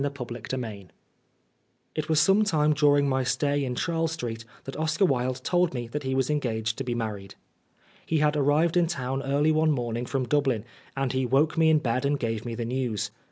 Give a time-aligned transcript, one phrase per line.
[0.03, 0.87] 90 VIII
[1.93, 5.87] IT was some time during my stay in Charles Street that Oscar Wilde told me
[5.89, 7.35] that he was engaged to be married.
[8.03, 10.65] He had arrived in town early one morning from Dublin,
[10.97, 13.11] and he woke me in bed and gave me the news.